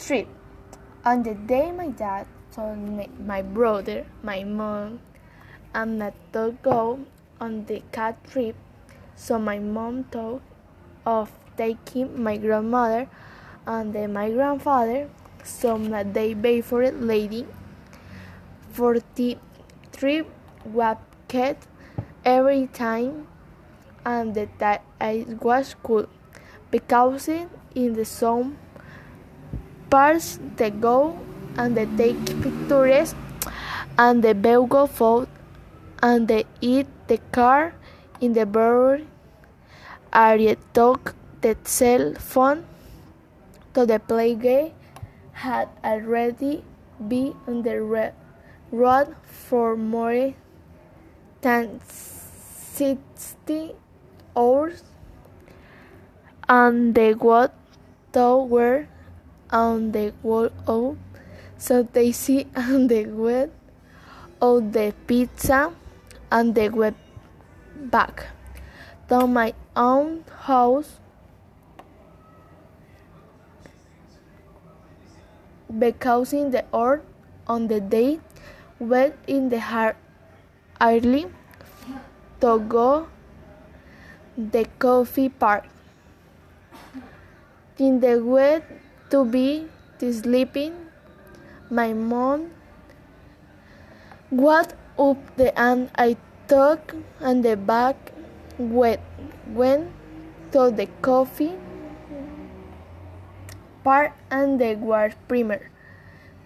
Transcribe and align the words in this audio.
trip. 0.00 0.26
On 1.04 1.22
the 1.22 1.34
day 1.34 1.70
my 1.72 1.88
dad 1.88 2.26
told 2.52 2.78
me, 2.78 3.08
my 3.24 3.42
brother, 3.42 4.06
my 4.22 4.44
mom, 4.44 5.00
and 5.74 5.98
not 5.98 6.14
to 6.32 6.56
go 6.62 7.00
on 7.40 7.64
the 7.66 7.82
cat 7.92 8.16
trip, 8.24 8.56
so 9.14 9.38
my 9.38 9.58
mom 9.58 10.04
thought 10.04 10.42
of 11.06 11.30
taking 11.56 12.22
my 12.22 12.36
grandmother 12.36 13.08
and 13.66 13.92
then 13.92 14.12
my 14.12 14.30
grandfather, 14.30 15.08
so 15.44 15.78
that 15.78 16.12
they 16.14 16.34
pay 16.34 16.60
for 16.60 16.82
it 16.82 17.00
lady. 17.00 17.46
For 18.72 18.98
the 19.14 19.38
trip 19.92 20.26
was 20.64 20.96
kept 21.28 21.66
every 22.24 22.66
time 22.68 23.26
and 24.04 24.34
that 24.34 24.82
it 25.00 25.42
was 25.42 25.74
cool. 25.82 26.06
Because 26.70 27.28
in 27.28 27.92
the 27.94 28.04
some 28.04 28.58
parts 29.90 30.38
they 30.56 30.70
go 30.70 31.18
and 31.56 31.76
they 31.76 31.86
take 31.96 32.24
pictures 32.42 33.14
and 33.98 34.22
they 34.22 34.32
go 34.32 34.86
food 34.86 35.28
and 36.02 36.28
they 36.28 36.44
eat 36.60 36.86
the 37.08 37.18
car 37.32 37.74
in 38.20 38.32
the 38.32 38.46
bird 38.46 39.06
area 40.12 40.56
talk 40.72 41.14
the 41.40 41.56
cell 41.64 42.14
phone 42.14 42.64
to 43.74 43.86
the 43.86 43.98
play 43.98 44.34
game 44.34 44.72
had 45.32 45.68
already 45.84 46.62
been 47.08 47.34
on 47.46 47.62
the 47.62 47.80
road 48.70 49.16
for 49.24 49.76
more 49.76 50.34
than 51.40 51.80
60 51.88 53.72
hours 54.36 54.82
and 56.48 56.94
the 56.94 57.12
what 57.14 57.54
tower 58.12 58.88
on 59.52 59.92
the 59.92 60.12
wall 60.22 60.50
of 60.66 60.96
so 61.58 61.82
they 61.82 62.10
see 62.12 62.46
on 62.56 62.86
the 62.88 63.06
web 63.06 63.50
of 64.40 64.72
the 64.72 64.94
pizza 65.06 65.72
and 66.32 66.54
the 66.54 66.68
web 66.68 66.94
back. 67.76 68.26
To 69.08 69.26
my 69.26 69.54
own 69.74 70.24
house 70.46 71.00
because 75.78 76.32
in 76.32 76.50
the 76.52 76.64
earth 76.72 77.02
on 77.46 77.66
the 77.66 77.80
day 77.80 78.20
went 78.78 79.14
in 79.26 79.48
the 79.48 79.58
heart 79.58 79.96
early 80.80 81.26
to 82.40 82.58
go 82.58 83.08
the 84.38 84.64
coffee 84.78 85.28
park 85.28 85.66
in 87.78 88.00
the 88.00 88.22
way 88.22 88.62
to 89.10 89.24
be 89.24 89.66
sleeping. 89.98 90.74
My 91.68 91.92
mom 91.92 92.50
got 94.34 94.72
up 94.98 95.18
the 95.36 95.52
and 95.58 95.90
I 95.96 96.16
took 96.48 96.94
and 97.20 97.44
the 97.44 97.56
back 97.56 98.12
went 98.58 99.00
went 99.46 99.90
to 100.52 100.70
the 100.70 100.86
coffee 101.02 101.54
part 103.84 104.12
and 104.30 104.60
the 104.60 104.74
war 104.74 105.12
primer 105.28 105.70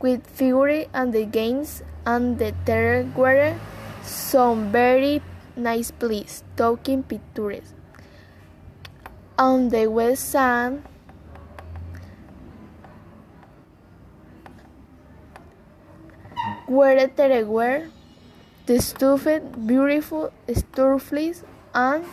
with 0.00 0.26
fury 0.26 0.88
and 0.94 1.12
the 1.12 1.24
games 1.24 1.82
and 2.06 2.38
the 2.38 2.54
terror 2.64 3.06
were 3.16 3.58
some 4.02 4.70
very 4.72 5.20
nice 5.56 5.90
place 5.90 6.42
talking 6.56 7.02
pictures. 7.02 7.74
On 9.38 9.68
the 9.68 9.86
west 9.86 10.30
side 10.30 10.82
where 16.68 17.06
there 17.06 17.44
were 17.46 17.88
the 18.66 18.80
stuffed 18.80 19.66
beautiful 19.66 20.32
starfleas 20.48 21.42
and 21.74 22.04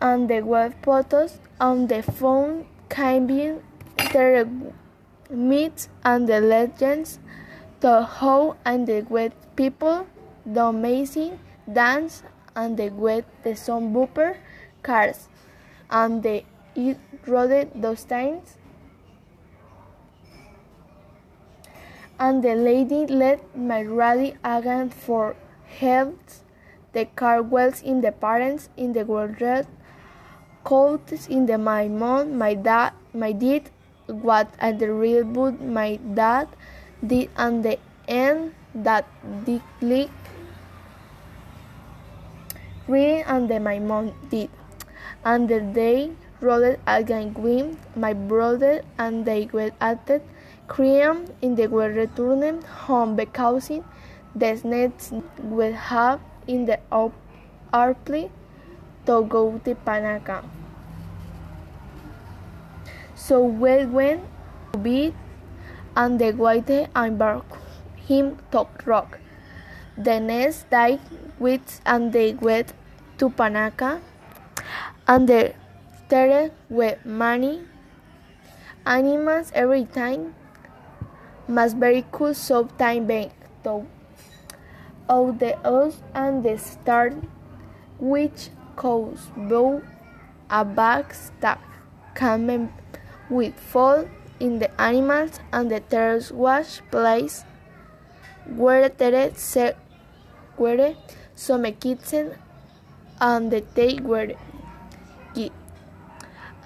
and 0.00 0.28
the 0.28 0.40
web 0.42 0.74
photos 0.82 1.38
on 1.60 1.86
the 1.88 2.02
phone 2.02 2.66
climbing 2.88 3.62
their 4.12 4.46
myths 5.30 5.88
and 6.04 6.28
the 6.28 6.40
legends, 6.40 7.18
the 7.80 8.04
how 8.04 8.56
and 8.64 8.86
the 8.86 9.04
wet 9.08 9.32
people, 9.56 10.06
the 10.46 10.64
amazing 10.64 11.38
dance 11.72 12.22
and 12.54 12.76
the 12.76 12.90
wet 12.90 13.24
the 13.42 13.56
sun 13.56 13.92
bumper 13.92 14.36
cars, 14.82 15.28
and 15.90 16.22
the 16.22 16.44
it 16.76 16.98
rode 17.26 17.70
those 17.74 18.04
times. 18.04 18.56
And 22.18 22.42
the 22.42 22.54
lady 22.54 23.06
led 23.06 23.40
my 23.56 23.82
rally 23.82 24.36
again 24.44 24.90
for 24.90 25.36
helps 25.66 26.44
the 26.92 27.06
car 27.16 27.42
wells 27.42 27.82
in 27.82 28.00
the 28.00 28.12
parents 28.12 28.68
in 28.76 28.92
the 28.92 29.04
world 29.04 29.66
coats 30.62 31.26
in 31.28 31.46
the 31.46 31.58
my 31.58 31.88
mom, 31.88 32.38
my 32.38 32.54
dad, 32.54 32.92
my 33.12 33.32
did 33.32 33.70
what 34.06 34.48
at 34.58 34.78
the 34.78 34.92
real 34.92 35.24
boot 35.24 35.60
my 35.60 35.96
dad 36.14 36.48
did 37.06 37.28
and 37.36 37.64
the 37.64 37.78
end 38.08 38.54
that 38.74 39.06
the 39.44 39.60
click 39.80 40.10
reading 42.88 43.24
and 43.26 43.48
the 43.48 43.60
my 43.60 43.78
mom 43.78 44.12
did. 44.30 44.50
And 45.24 45.48
the 45.48 45.60
day 45.60 46.12
rode 46.40 46.78
again 46.86 47.34
with 47.34 47.76
my 47.96 48.12
brother 48.12 48.82
and 48.98 49.24
they 49.24 49.48
were 49.52 49.72
at 49.80 50.08
it 50.10 50.26
cream 50.68 51.26
in 51.42 51.54
the 51.54 51.66
were 51.66 51.90
returned 51.90 52.64
home 52.64 53.16
because 53.16 53.70
the 54.34 54.60
nets 54.64 55.12
will 55.38 55.72
have 55.72 56.20
in 56.46 56.64
the 56.66 56.78
airplane 57.72 58.30
to 59.06 59.22
go 59.24 59.60
to 59.64 59.74
Panaca. 59.74 60.44
So 63.14 63.42
we 63.42 63.84
went 63.86 64.22
to 64.72 64.78
beat 64.78 65.14
and 65.96 66.18
the 66.18 66.32
white 66.32 66.70
embark 66.96 67.44
him 67.96 68.38
to 68.52 68.66
rock. 68.84 69.18
The 69.96 70.18
next 70.18 70.70
day 70.70 70.98
with 71.38 71.80
and 71.86 72.12
they 72.12 72.34
went 72.34 72.72
to 73.18 73.30
Panaca 73.30 74.00
and 75.06 75.28
the 75.28 75.54
there 76.08 76.50
were 76.68 76.98
many 77.04 77.62
animals 78.84 79.50
every 79.54 79.84
time 79.84 80.34
must 81.48 81.76
very 81.76 82.04
cool 82.12 82.34
time 82.78 83.06
bank 83.06 83.32
though. 83.62 83.86
Of 85.08 85.38
the 85.38 85.56
earth 85.66 86.02
and 86.14 86.42
the 86.42 86.56
star 86.58 87.10
which 87.98 88.48
cause 88.76 89.30
both 89.36 89.82
a 90.50 90.64
back 90.64 91.14
stack 91.14 91.60
coming 92.14 92.72
with 93.28 93.58
fall 93.58 94.08
in 94.40 94.58
the 94.58 94.80
animals 94.80 95.40
and 95.52 95.70
the 95.70 95.80
terrace 95.80 96.30
wash 96.30 96.80
place 96.90 97.44
where 98.46 98.88
there 98.88 99.30
se 99.34 99.74
were 100.58 100.94
some 101.34 101.64
kitchen 101.72 102.34
and 103.20 103.50
the 103.50 103.60
take 103.60 104.00
were 104.00 104.34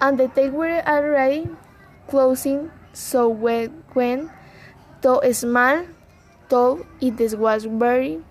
and 0.01 0.17
the 0.17 0.27
take 0.29 0.51
were 0.51 0.81
already 0.87 1.47
closing 2.07 2.71
so 2.93 3.27
when 3.29 3.83
when 3.93 4.29
to 5.01 5.33
small 5.33 5.85
though 6.49 6.85
it 6.99 7.37
was 7.37 7.65
very 7.65 8.21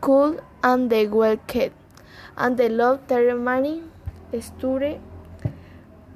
cool 0.00 0.40
and 0.62 0.90
the 0.90 1.06
well 1.06 1.36
kept. 1.46 1.76
And 2.36 2.56
the 2.56 2.68
love 2.68 3.00
ceremony 3.08 3.82
sture 4.40 4.98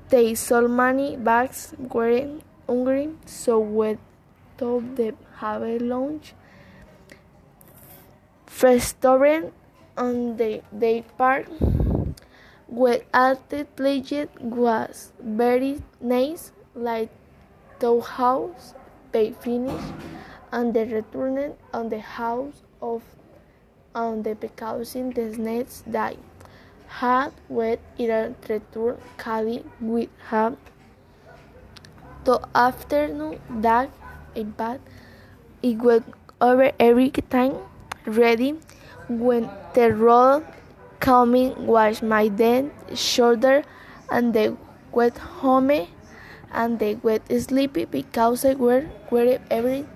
they 0.08 0.34
sold 0.34 0.70
money 0.70 1.16
bags 1.16 1.74
were 1.78 2.38
hungry 2.66 3.10
so 3.26 3.58
we 3.58 3.98
to 4.58 4.82
the 4.96 5.14
have 5.36 5.62
a 5.62 5.78
lunch. 5.78 6.34
Restaurant 8.62 9.52
on 9.96 10.36
the 10.36 10.62
day 10.76 11.04
park 11.18 11.46
where 12.66 13.02
at 13.12 13.48
the 13.50 13.64
place 13.64 14.12
was 14.40 15.12
very 15.20 15.82
nice 16.00 16.52
like 16.74 17.10
the 17.80 18.00
house 18.00 18.74
they 19.16 19.32
finished 19.32 19.92
and 20.52 20.74
they 20.74 20.84
returned 20.84 21.54
on 21.72 21.88
the 21.88 22.00
house 22.00 22.62
of 22.82 23.02
on 23.94 24.22
the 24.22 24.34
precaution 24.34 25.10
the 25.18 25.26
next 25.38 25.90
day 25.90 26.16
had 27.00 27.32
with 27.48 27.80
either 27.96 28.34
return 28.48 28.98
Cali 29.22 29.64
with 29.80 30.10
him 30.30 30.58
the 32.28 32.36
afternoon 32.66 33.40
that 33.66 33.90
in 34.34 34.50
bad 34.60 34.80
it 35.62 35.78
was 35.88 36.02
over 36.50 36.70
every 36.78 37.10
time 37.36 37.56
ready 38.20 38.52
when 39.08 39.48
the 39.74 39.90
road 39.94 40.44
coming 41.00 41.66
was 41.66 42.02
my 42.02 42.28
then 42.28 42.70
shoulder 42.94 43.62
and 44.10 44.34
the 44.34 44.56
went 44.92 45.18
home 45.40 45.70
and 46.56 46.80
they 46.80 46.94
were 46.96 47.20
sleepy 47.38 47.84
because 47.84 48.42
they 48.42 48.54
were, 48.56 48.86
were 49.10 49.38
everything. 49.50 49.88